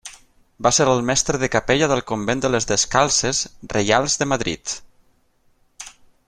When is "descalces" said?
2.71-3.43